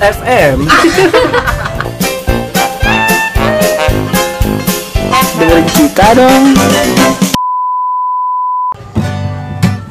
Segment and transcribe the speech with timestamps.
[0.00, 0.64] FM.
[5.36, 6.44] Dengerin kita dong.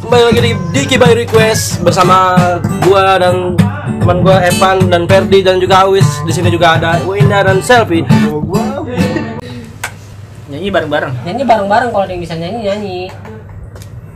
[0.02, 2.34] Kembali lagi di Diki by Request bersama
[2.82, 3.54] gua dan
[4.02, 6.10] teman gua Evan dan Ferdi dan juga Awis.
[6.26, 8.02] Di sini juga ada Winda dan Selfie.
[10.50, 13.00] nyanyi bareng-bareng nyanyi bareng-bareng kalau ada yang bisa nyanyi nyanyi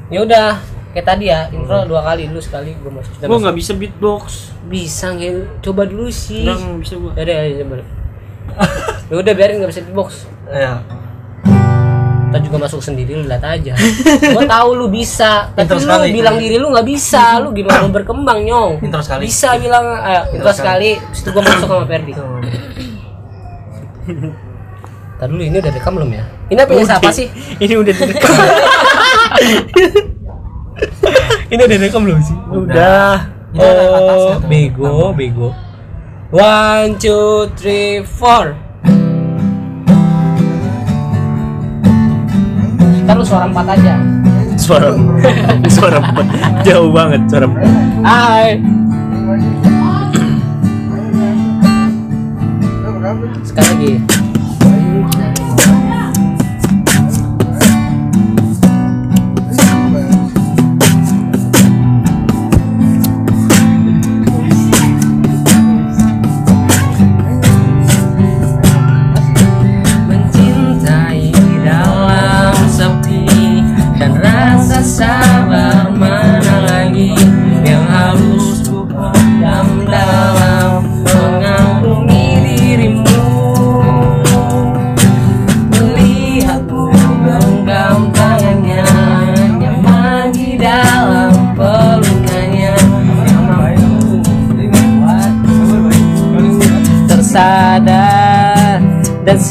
[0.09, 0.57] ya udah
[0.93, 4.23] kayak tadi ya intro dua kali dulu sekali gue masuk gua nggak bisa beatbox.
[4.63, 6.45] Bisa ngel coba dulu sih.
[6.45, 7.75] Nggak nggak bisa ya udah ya coba
[9.09, 10.09] ya udah biarin nggak bisa beatbox.
[10.47, 10.73] Ya.
[12.33, 13.73] kita juga masuk sendiri lu lihat aja.
[14.33, 16.09] Gua tahu lu bisa tapi Pintar lu sekali.
[16.13, 17.37] bilang diri lu nggak bisa.
[17.41, 19.25] Lu gimana mau berkembang nyong Pintar sekali.
[19.25, 20.97] bisa bilang ayo intro sekali.
[20.97, 22.13] itu gua masuk sama Ferdi.
[25.13, 26.25] Tadi dulu ini udah rekam belum ya?
[26.49, 27.27] Ini apa punya siapa sih?
[27.57, 28.33] ini udah direkam
[31.47, 34.49] ini udah direkam belum sih udah ada atasnya Oh, tuh.
[34.49, 35.49] bego, bego.
[36.29, 38.57] One, two, three, four.
[43.03, 43.93] Ntar lu suara empat aja.
[44.55, 44.89] suara
[45.75, 46.25] suara empat.
[46.65, 47.61] jauh banget suara empat.
[48.01, 48.47] Hai.
[53.45, 54.22] Sekali lagi.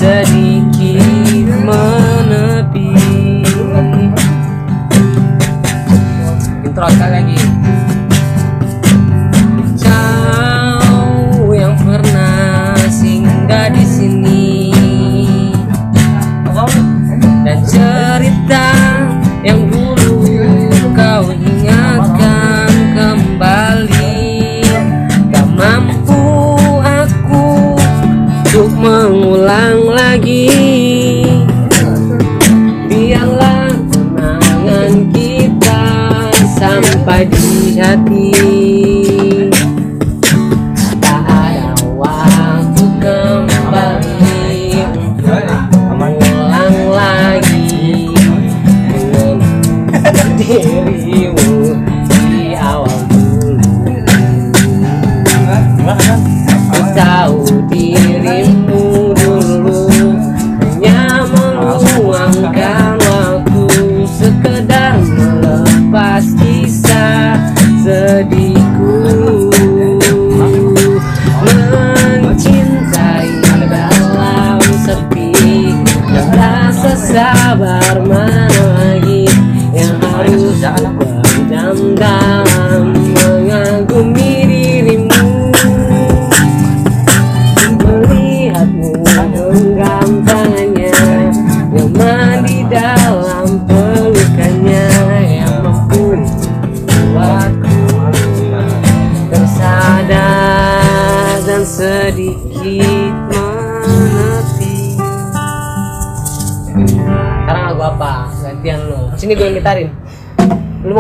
[0.03, 2.91] Sedikit menepi.
[6.67, 7.39] Intro sekali lagi.
[9.79, 14.75] Kau yang pernah singgah di sini.
[17.43, 18.92] Dan cerita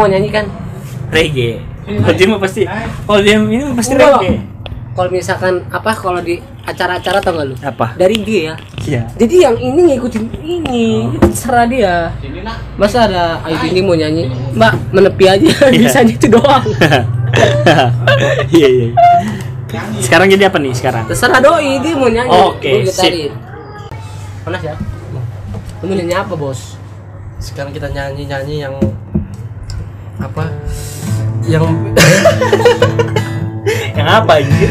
[0.02, 0.44] mau nyanyi kan?
[1.14, 1.62] Reggae.
[1.82, 2.62] Kalau dia pasti
[3.06, 4.18] kalau dia ini pasti Enggak.
[4.18, 4.36] reggae.
[4.92, 6.36] Kalau misalkan apa kalau di
[6.68, 7.54] acara-acara tau gak lu?
[7.64, 7.96] Apa?
[7.96, 8.54] Dari G ya.
[8.84, 9.02] Iya.
[9.16, 11.94] Jadi yang ini ngikutin ini itu terserah dia.
[12.76, 14.28] Masa ada Ayu Ting mau nyanyi?
[14.52, 15.86] Mbak menepi aja Iya.
[15.88, 16.66] bisa itu doang.
[18.52, 18.86] Iya iya.
[20.04, 21.08] Sekarang jadi apa nih sekarang?
[21.08, 22.28] Terserah doi dia mau nyanyi.
[22.28, 23.32] Oke, Gua gitarin.
[24.44, 24.74] panas ya?
[25.80, 26.76] Lu mau nyanyi apa bos?
[27.40, 28.76] Sekarang kita nyanyi-nyanyi yang
[30.22, 30.44] apa?
[31.50, 31.64] Yang
[33.98, 34.70] yang apa anjir?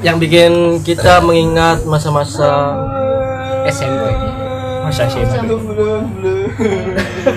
[0.00, 0.52] Yang bikin
[0.84, 2.76] kita mengingat masa-masa
[3.68, 4.30] SMP
[4.90, 5.22] masa sih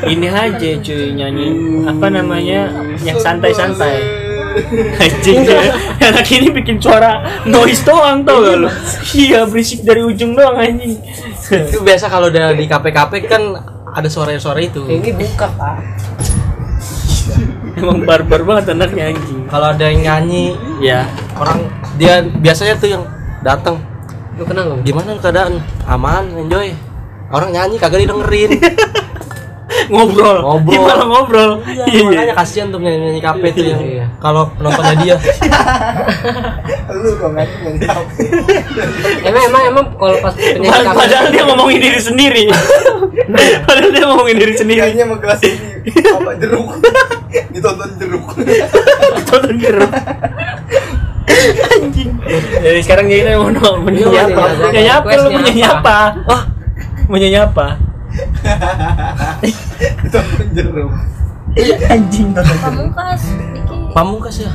[0.10, 1.48] ini aja cuy nyanyi.
[1.86, 2.66] Apa namanya?
[3.06, 4.02] Yang santai-santai.
[4.98, 5.46] Anjing.
[6.08, 8.70] Anak ini bikin suara noise doang tau gak lu?
[9.14, 10.98] Iya berisik dari ujung doang anjing.
[11.46, 13.44] Itu biasa kalau udah di KP-KP kan
[13.94, 14.82] ada suara-suara itu.
[14.90, 15.78] ini buka pak
[17.84, 19.40] emang barbar banget anaknya anjing.
[19.46, 21.04] Kalau ada yang nyanyi ya.
[21.36, 23.04] orang dia biasanya tuh yang
[23.44, 23.76] datang
[24.34, 24.88] Lu kenal nggak?
[24.88, 25.60] gimana keadaan?
[25.84, 26.72] Aman enjoy.
[27.30, 28.56] Orang nyanyi kagak didengerin.
[29.84, 30.38] Ngobrol.
[30.40, 30.70] Ngobrol.
[30.70, 31.52] gimana ngobrol?
[31.66, 32.02] Iya, Iya.
[32.06, 34.06] makanya kasihan tuh nyanyi nyanyi kafe tuh yang Iya.
[34.18, 35.16] kalau penontonnya dia.
[36.94, 38.04] Lu kan yang tahu.
[39.26, 42.44] Emang emang emang kalau pas penyanyi kafe padahal dia ngomongin diri sendiri.
[43.66, 44.80] Padahal dia ngomongin diri sendiri.
[44.80, 46.68] Kayaknya mau kelas ini apa jeruk.
[47.54, 48.26] Ditonton jeruk.
[49.28, 49.92] tonton jeruk.
[51.74, 52.12] Anjing.
[52.56, 55.98] Jadi sekarang jadi mau mau menyanyi Iya, apa iya, menyanyi apa lu menyanyi apa?
[56.24, 56.44] wah
[57.06, 57.68] menyanyi apa
[60.04, 60.92] Ditonton jeruk.
[61.86, 62.28] anjing.
[62.34, 63.22] Pamungkas,
[63.92, 64.52] pamungkas ya?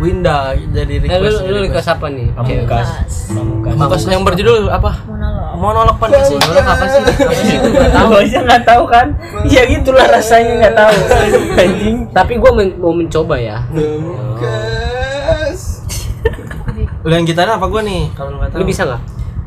[0.00, 2.26] Winda jadi Eh, lu request lu request apa nih?
[2.32, 2.88] pamungkas
[3.28, 4.90] pamungkas pamungkas yang berjudul apa
[5.62, 5.94] Monolog.
[5.94, 7.00] monolog fantasi Monolog apa sih?
[7.00, 7.54] Apa sih?
[7.54, 8.10] Gua nggak tahu.
[8.18, 9.06] aja nggak tahu kan
[9.46, 10.94] ya gitulah rasanya nggak tahu
[11.56, 13.62] anjing Tapi gue mau mencoba ya.
[17.00, 19.02] Lu yang gitarnya apa gua nih kalau lu nggak tahu Lu bisa nggak?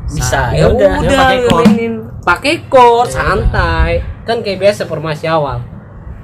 [0.06, 1.60] bisa Ya ya udah pakai chord.
[1.60, 1.94] mainin.
[2.22, 3.92] Pakai chord santai.
[4.24, 5.60] Kan kayak biasa formasi awal.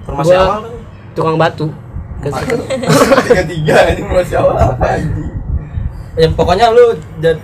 [0.01, 0.73] formasi Gua- awal kan
[1.11, 1.67] Tukang batu.
[2.21, 4.93] Tiga tiga ini masih awal apa
[6.13, 6.93] ya pokoknya lu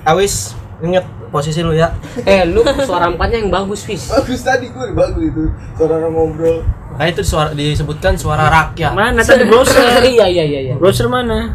[0.06, 4.07] awis inget posisi lu ya Eh, lu suara empatnya yang bagus, Fis.
[4.07, 5.44] Bagus tadi gue bagus itu
[5.74, 6.57] suara orang ngobrol.
[6.94, 8.91] Nah itu suara disebutkan suara rakyat.
[8.91, 10.75] mana tadi browser iya, iya, iya, iya.
[10.75, 11.53] browser mana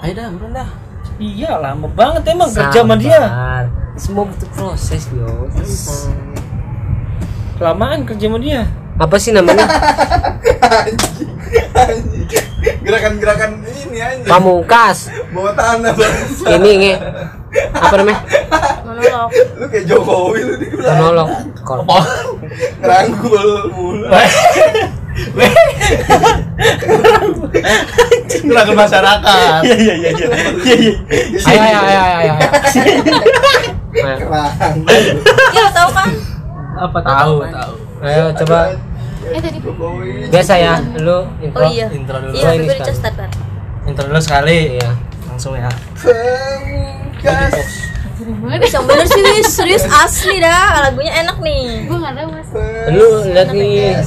[0.00, 0.68] Ayo dah, buruan dah.
[1.16, 3.64] iya lama banget emang kerja sama dia Sabar.
[3.96, 5.48] Semua butuh proses, yo.
[7.56, 9.64] kelamaan kerja sama dia Apa sih namanya?
[12.80, 14.24] Gerakan-gerakan ini anjing.
[14.24, 15.12] Pamungkas.
[15.30, 16.14] Bawa tanah bang.
[16.48, 16.94] Ini nge.
[17.72, 18.20] Apa namanya?
[18.86, 19.30] Monolog.
[19.58, 20.96] Lu kayak Jokowi lu di belakang.
[20.98, 21.28] Monolog.
[21.64, 21.78] Kor.
[22.80, 24.06] Ngerangkul mulu.
[28.46, 29.60] Gerakan masyarakat.
[29.64, 30.90] iya iya iya iya iya
[31.46, 32.34] Ayo, ayo, ayo, ayo, ayo.
[33.96, 34.16] Ayo.
[34.20, 34.74] Kerang.
[35.56, 36.08] Iya, tahu kan?
[36.76, 37.72] Apa tahu, tahu.
[38.04, 38.58] Ayo, coba
[39.26, 39.58] Eh tadi.
[40.30, 40.74] Biasa ya.
[41.02, 41.66] Lu intro.
[41.66, 41.86] Oh iya.
[41.90, 42.34] Intro dulu.
[42.36, 42.62] Iya, sekali.
[42.62, 43.16] udah start.
[43.88, 44.58] Intro dulu sekali.
[44.78, 44.90] Iya.
[45.26, 45.70] Langsung ya.
[48.46, 49.46] Wis, yang bener sih, Wis.
[49.52, 50.88] serius asli dah.
[50.88, 51.84] Lagunya enak nih.
[51.86, 52.48] Gue gak tahu mas
[52.94, 54.00] Lu lihat nih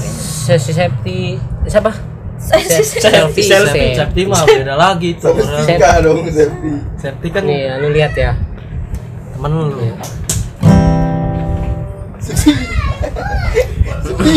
[0.49, 1.37] sesi safety
[1.69, 1.93] siapa?
[2.39, 3.03] Selfie.
[3.03, 5.35] Selfie, Selfie, safety mah beda lagi tuh.
[5.35, 6.71] Enggak dong Sepi.
[6.95, 8.31] Safety kan Nih, ya, lu lihat ya.
[9.35, 9.77] temen lu.
[12.23, 12.51] Sepi.
[14.07, 14.33] Sepi.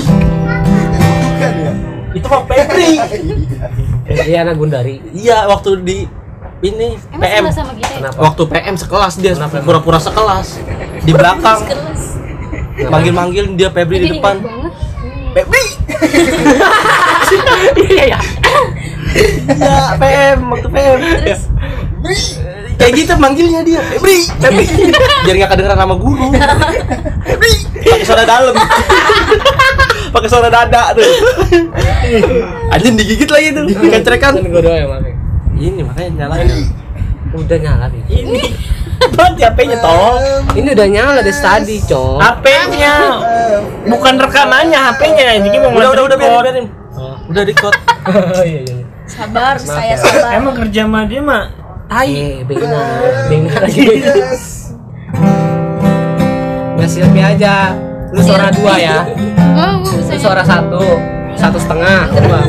[1.32, 1.72] Bukan ya?
[2.12, 2.90] Itu mah Febri.
[4.28, 5.00] Dia anak Gundari.
[5.14, 5.98] Iya, waktu di
[6.62, 7.44] ini Emang PM.
[7.50, 7.98] sama sama kita ya?
[7.98, 8.18] Kenapa?
[8.22, 9.32] Waktu PM sekelas dia
[9.66, 10.46] pura-pura sekelas.
[11.02, 11.58] Di belakang
[12.86, 14.38] manggil-manggil dia Febri di depan.
[15.34, 15.64] Febri.
[17.72, 18.20] Iya, ya.
[19.48, 20.98] Iya, PM waktu PM.
[22.76, 24.64] Kayak gitu manggilnya dia, Febri, Febri.
[25.24, 26.28] Biar nggak kedengeran sama guru.
[27.24, 28.54] Febri, pakai suara dalam.
[30.12, 31.08] pakai suara dada tuh.
[32.68, 34.36] Anjing digigit lagi tuh, dikecerekan.
[34.36, 35.11] Kan gua doang pakai.
[35.62, 36.66] Ini makanya nyalain.
[37.32, 38.02] Udah nyala nih.
[38.10, 38.42] ini
[39.12, 42.18] Banget HP-nya tolong Ini udah nyala dari tadi, Cok.
[42.18, 42.94] HP-nya
[43.88, 46.66] bukan rekamannya HP-nya jadi mau Udah, udah, udah, biarin.
[47.30, 47.76] Udah record.
[48.02, 48.82] Oh iya iya.
[49.06, 49.96] Sabar, saya ya.
[50.02, 50.34] sabar.
[50.34, 51.54] emang kerja sama dia mah
[51.86, 52.86] Tai, benar.
[53.30, 53.84] Benar lagi.
[54.02, 54.74] Yes.
[56.74, 57.78] Nggak selfie aja.
[58.10, 59.06] Lu suara dua ya.
[59.54, 60.82] Oh bisa Lu suara satu,
[61.38, 62.10] satu setengah.
[62.10, 62.40] Coba.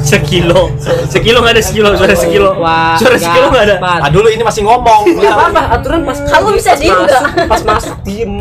[0.00, 0.70] Sekilo
[1.06, 3.76] sekilo nggak ada sekilo suara sekilo Wah, suara sekilo nggak ada.
[3.80, 5.02] Ah dulu ini masih ngomong.
[5.10, 7.22] Nggak apa-apa, aturan pas Kamu bisa diem nggak?
[7.46, 8.32] Pas masuk diem.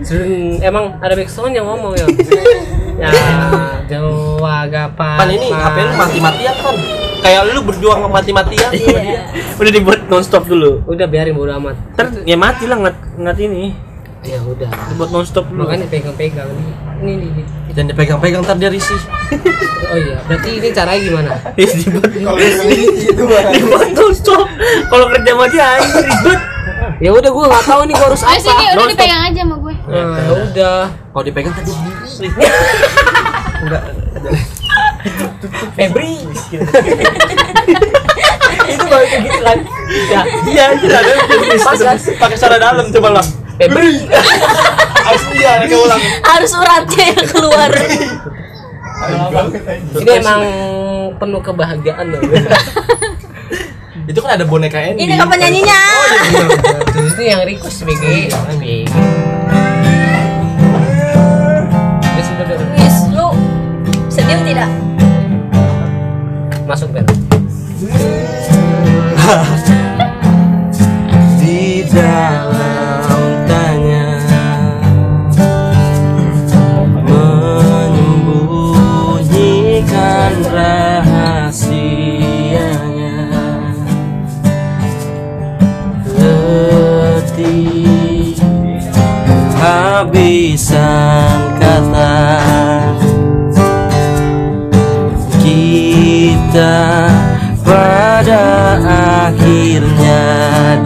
[0.00, 2.06] Sering, emang ada backsound yang ngomong ya.
[3.02, 3.10] ya,
[3.86, 5.10] Jawa gapa.
[5.16, 6.76] Pan ini HP lu mati-matian kan.
[7.18, 8.70] Kayak lu berjuang mati-matian.
[8.70, 9.20] Iya.
[9.58, 11.74] udah dibuat nonstop dulu Udah biarin bodo amat.
[11.94, 13.74] ter ya mati lah ngat ngat ini
[14.22, 14.70] Ya udah.
[14.86, 16.74] dibuat nonstop dulu Makanya pegang-pegang nih.
[17.02, 17.30] Ini nih.
[17.34, 17.46] nih.
[17.78, 18.98] Dan dipegang-pegang ntar dia risih.
[19.88, 21.32] Oh iya, berarti ini caranya gimana?
[21.56, 23.40] Ya, dibuat Kalau yang ini itu mah.
[23.48, 24.44] dibuat nonstop
[24.84, 26.40] kalau kerja sama dia ribet
[26.98, 28.60] Ya udah gua nggak tahu nih gua harus Ayo sini apa.
[28.60, 28.92] udah Nonstop.
[28.92, 30.78] dipegang aja sama gue Nah, ya udah.
[31.08, 32.30] Kalau dipegang tadi risih.
[33.58, 33.82] Enggak.
[35.72, 36.14] Febri.
[38.68, 39.58] itu baru kayak gitu kan.
[40.04, 41.12] Ya, Iya, ada
[41.56, 41.96] Pas, kan?
[41.96, 43.26] pakai suara dalam coba lah.
[43.56, 44.04] Febri.
[45.18, 46.00] Asli ya, mereka ulang.
[46.22, 47.70] Harus uratnya yang keluar.
[49.98, 50.42] Ini emang
[51.18, 52.22] penuh kebahagiaan loh.
[54.10, 55.04] Itu kan ada boneka Andy.
[55.04, 55.80] Ini kapan nyanyinya?
[57.12, 58.32] Itu yang request BG.
[58.32, 58.88] BG.
[62.08, 62.58] Ya sudah udah.
[62.78, 63.28] Wis, lu
[64.08, 64.70] sedih tidak?
[66.68, 67.08] masuk Ben.
[71.88, 72.47] dalam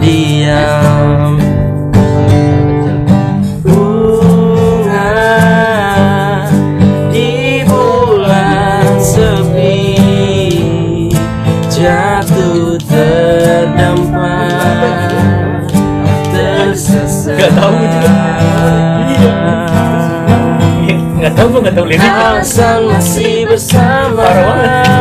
[0.03, 1.39] diam
[3.63, 5.15] bunga
[7.07, 9.79] di bulan sepi
[11.71, 13.87] jatuh terdampar
[16.35, 18.07] tersesat Nggak tahu itu.
[21.23, 22.43] nggak tahu gua nggak tahu liriknya
[22.91, 24.99] masih bersamamu Parah,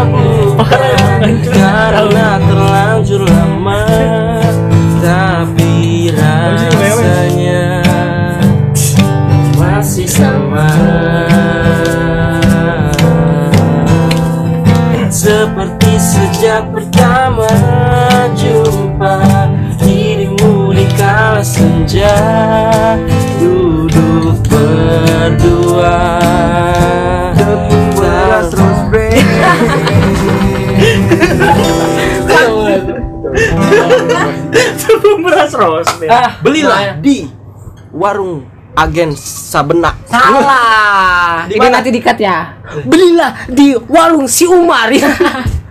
[0.55, 0.82] hancur.
[16.53, 17.49] Sejak pertama
[18.37, 19.17] jumpa
[19.81, 22.13] Dirimu di kala senja
[23.41, 25.97] Duduk berdua
[27.33, 28.53] Terus
[34.77, 35.89] sebelum beras ros
[36.45, 37.33] Belilah di
[37.97, 38.45] warung
[38.77, 41.49] agen Sabena Salah.
[41.49, 42.61] Di Ini nanti dikat ya.
[42.85, 45.17] Belilah di warung si Umar ya.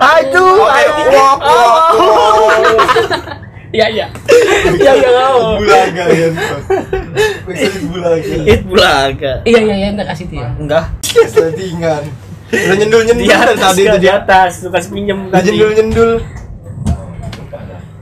[0.00, 0.56] Aduh,
[3.74, 4.06] Iya iya.
[4.78, 6.28] ya ya kau Bulaga ya.
[7.42, 8.34] Maksudnya bulaga.
[8.46, 10.46] it bulaga Iya iya iya enggak kasih dia.
[10.54, 12.02] enggak Settingan.
[12.54, 15.48] udah nyendul nyendul di atas tadi itu di dia atas tuh kasih pinjam udah tadi
[15.50, 16.12] nyendul nyendul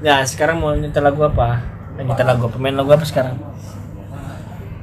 [0.02, 1.62] Nah, sekarang mau nyetel lagu apa?
[1.94, 2.56] Nyetel lagu apa?
[2.58, 3.38] Main lagu apa sekarang?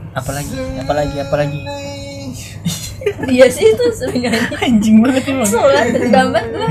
[0.10, 0.56] Apa lagi?
[0.80, 1.16] Apa lagi?
[1.20, 1.60] Apa lagi?
[3.28, 4.50] Dia sih itu sebenarnya.
[4.60, 5.48] Anjing banget emang.
[5.48, 6.70] Sholat tergambar gua.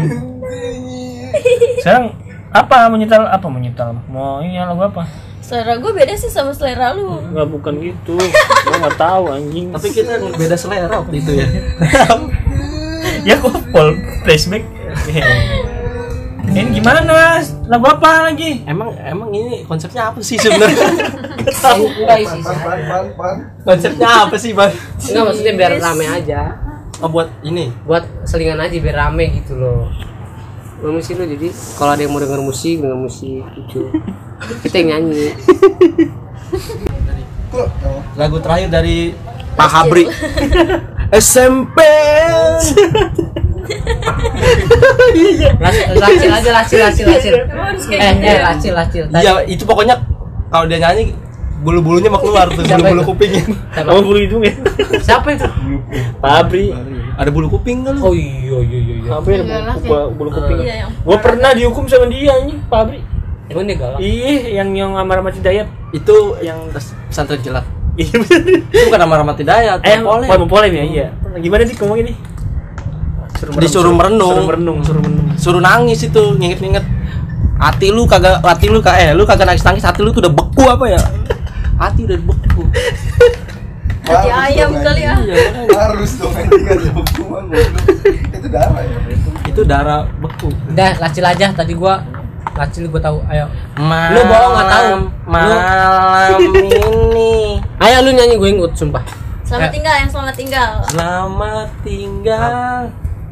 [1.81, 2.07] Sekarang
[2.49, 3.91] apa mau nyetel apa mau nyetel?
[4.09, 5.05] Mau ini lagu apa?
[5.45, 7.25] Selera gue beda sih sama selera lu.
[7.33, 8.17] Enggak bukan gitu.
[8.21, 9.67] Gua enggak tahu anjing.
[9.73, 11.47] tapi kita beda selera waktu itu ya
[13.29, 14.65] ya kok Paul flashback.
[16.49, 17.05] ini gimana?
[17.69, 18.65] Lagu apa lagi?
[18.65, 20.89] emang emang ini konsepnya apa sih sebenarnya
[21.65, 22.41] tahu Enggak sih.
[22.41, 23.37] Pan pan pan pan.
[23.61, 26.41] konsepnya apa sih bang Enggak maksudnya biar rame aja.
[26.99, 29.87] oh buat ini Buat selingan aja biar rame gitu loh.
[30.81, 33.81] Lo musik lo jadi kalau ada yang mau denger musik denger musik gitu.
[34.65, 35.35] Kita yang nyanyi.
[38.15, 39.13] Lagu terakhir dari
[39.53, 40.07] Pak Habri
[41.29, 41.79] SMP
[45.59, 47.35] Lacil, lacil aja lacil lacil lacil.
[47.49, 48.43] Harus kayak Eh gitu eh ya?
[48.47, 49.05] lacil lacil.
[49.09, 49.95] Tadi iya itu pokoknya
[50.49, 51.13] kalau dia nyanyi
[51.59, 53.11] bulu-bulunya mau keluar tuh Siapa bulu-bulu itu?
[53.11, 53.43] kupingnya?
[53.75, 54.53] Kamu bulu hidung ya?
[55.01, 55.47] Siapa itu?
[56.17, 56.67] Pabri.
[57.19, 58.95] ada bulu kuping kan Oh iya iya iya.
[58.97, 59.11] iya.
[59.11, 60.57] Pabri ada bulu, bulu kuping.
[60.61, 63.03] Iya, yang Gua pernah dihukum sama dia anjing, Pabri.
[63.49, 63.99] Emang dia galak.
[63.99, 65.67] Iya, yang yang sama Rahmat Hidayat.
[65.89, 67.65] itu yang pesantren jelat
[67.97, 70.47] Iya itu bukan nama Rahmat Hidayat Eh, Polem.
[70.47, 71.07] Polem, ya, iya.
[71.35, 72.17] Gimana sih ngomongnya nih?
[73.39, 74.35] Suruh Disuruh merenung.
[74.35, 75.29] Suruh merenung, suruh merenung.
[75.39, 76.83] suruh nangis itu nginget-nginget
[77.59, 80.31] hati lu kagak hati lu kagak eh lu kagak nangis nangis hati lu tuh udah
[80.31, 81.01] beku apa ya
[81.77, 82.63] hati udah beku
[84.03, 85.15] hati Harus ayam dong, kali ya.
[85.15, 85.69] anjing.
[85.69, 87.23] Harus dong kan beku.
[88.33, 88.97] Itu darah ya.
[89.45, 92.03] itu darah beku Udah lacil aja tadi gua
[92.55, 93.19] lacil gua tahu.
[93.27, 93.47] Ayo.
[93.77, 94.91] malam, Lu bohong, nggak tahu.
[95.27, 99.03] malam ini Ayo lu nyanyi gue ikut sumpah.
[99.43, 100.71] Selamat tinggal yang selamat tinggal.
[100.87, 102.81] selamat tinggal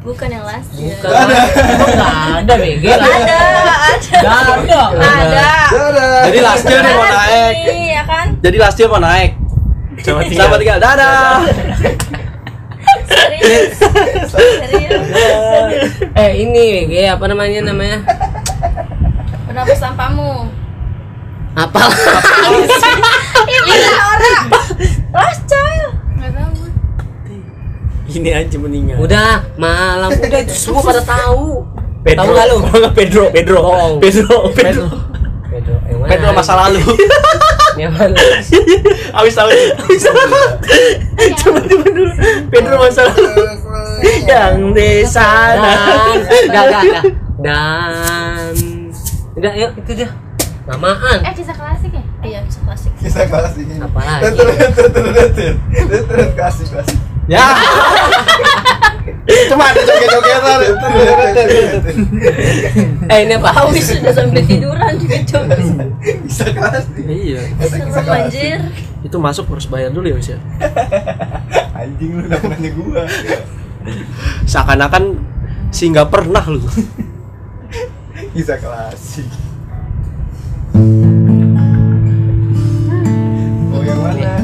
[0.07, 0.95] Bukan yang last year.
[0.95, 1.11] Bukan.
[1.11, 3.07] Emang nggak ada BG lah.
[3.11, 4.07] Ada, ada.
[4.07, 4.81] Nggak ada.
[4.87, 5.47] Ada.
[5.67, 6.23] Dadah.
[6.27, 8.27] jadi last year mau Ada naik nih, ya kan?
[8.39, 9.31] jadi last year mau naik
[9.97, 10.39] Selamat tinggal.
[10.39, 11.37] selamat tinggal dadah
[13.07, 13.71] Serius.
[14.27, 15.01] Serius.
[16.13, 17.99] Eh ini BG apa namanya namanya?
[19.47, 20.47] Kenapa sampahmu?
[21.53, 21.81] Apa?
[23.43, 24.45] Ini orang.
[25.11, 25.66] Tahu.
[28.17, 28.97] Ini aja meninggal.
[28.97, 30.09] Udah malam.
[30.09, 31.69] Udah itu semua pada tahu.
[32.01, 32.23] Pedro.
[32.25, 32.57] Tahu nggak lu?
[32.97, 33.59] Pedro, Pedro.
[33.61, 33.93] Bohong.
[34.01, 34.85] Pedro, Pedro.
[35.47, 36.09] Pedro, yang mana?
[36.11, 36.81] Pedro masa lalu
[37.81, 38.17] Yang mana?
[39.21, 39.49] awis tahu
[41.41, 42.11] Coba coba dulu.
[42.49, 43.33] Pedro masa lalu.
[44.25, 45.73] Yang di sana.
[46.45, 47.03] Enggak, enggak, enggak.
[47.37, 48.53] Dan,
[49.37, 50.09] udah, yuk, itu dia.
[50.67, 51.21] Lamaan.
[51.23, 52.03] Eh, kisah klasik ya?
[52.25, 52.91] Iya, kisah klasik.
[52.99, 53.79] Kisah klasik ini.
[53.79, 54.21] Apa lagi?
[54.35, 55.55] Tetet tetet tetet tetet.
[55.85, 56.97] Tetet kasih kasih.
[57.27, 57.43] ya
[60.17, 61.95] Joget-jogetan.
[63.13, 63.49] Eh ini apa?
[63.55, 65.55] Haus sudah sampai tiduran juga coba.
[66.03, 67.39] Bisa kelas Iya.
[67.63, 68.59] Serem anjir.
[68.99, 70.39] Itu masuk harus bayar dulu ya, Mas ya.
[71.79, 73.03] Anjing lu udah nanya gua.
[74.43, 75.03] Seakan-akan
[75.71, 76.59] sih nggak pernah lu.
[78.35, 79.29] Bisa klasik.
[83.71, 84.35] Oh yang mana?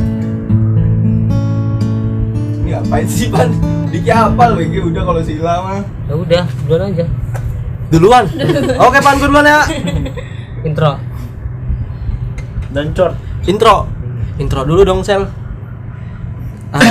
[2.64, 3.52] Ini ngapain sih pan?
[3.94, 5.86] Diki apal BG udah kalau si Ila mah.
[6.10, 7.06] Ya udah, duluan aja.
[7.94, 8.26] Duluan.
[8.90, 9.62] Oke, Pan, gue duluan ya.
[10.68, 10.98] Intro.
[12.74, 13.14] Dan cor.
[13.46, 13.86] Intro.
[14.42, 15.30] Intro dulu dong, Sel.
[16.74, 16.82] Ah,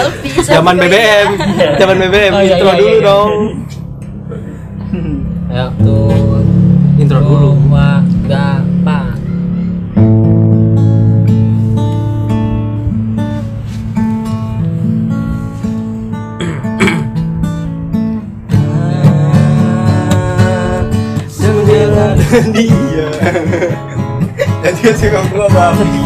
[0.47, 0.95] Zaman selfie.
[0.95, 1.29] BBM.
[1.83, 2.33] Zaman BBM.
[2.39, 3.03] Oh, iya, Intro iya, dulu iya.
[3.03, 3.31] dong.
[5.51, 6.39] Ya tuh.
[7.03, 7.51] Intro dulu.
[7.67, 7.99] Wah,
[8.31, 8.72] gampang.
[22.33, 23.13] Dia.
[24.65, 26.01] Jadi dia suka gua babi.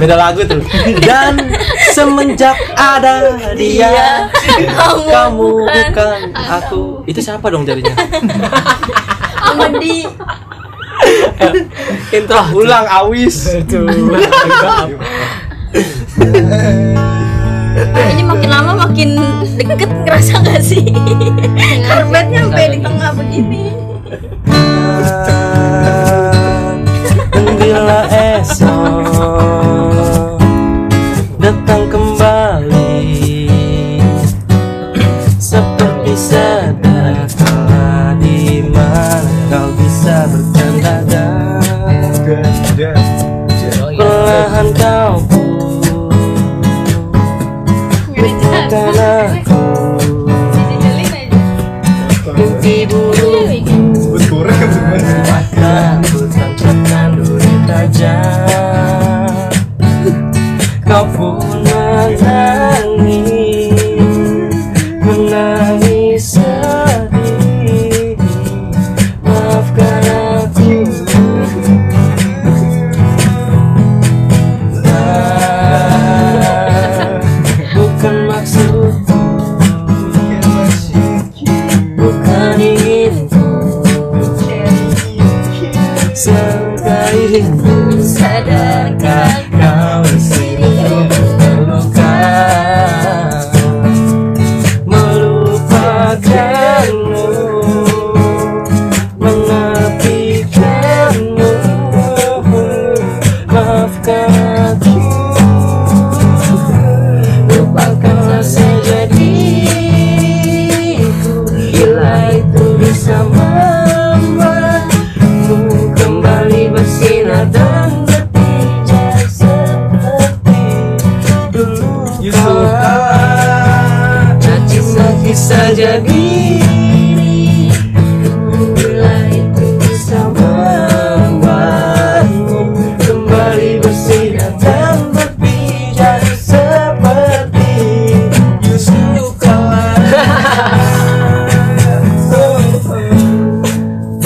[0.00, 0.64] Beda lagu tuh.
[1.04, 1.52] Dan
[1.92, 7.04] semenjak ada dia, kamu, kamu bukan, bukan aku.
[7.04, 7.92] Itu siapa dong jadinya?
[9.52, 10.08] Amandi.
[12.16, 13.52] Intro ulang awis.
[17.90, 19.18] Ini makin lama makin
[19.58, 20.86] deket ngerasa gak sih?
[21.88, 23.64] Karpetnya sampai di tengah begini.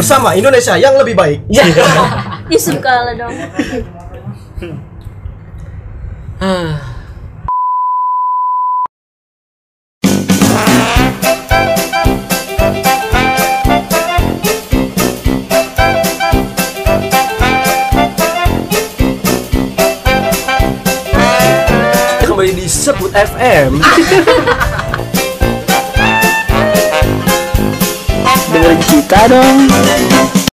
[0.06, 1.42] bersama Indonesia yang lebih baik.
[2.54, 3.34] Yusuf kalah dong.
[6.38, 6.78] Ah.
[22.22, 23.82] Kembali di Sebut FM.
[29.06, 30.15] Dengerin kita dong.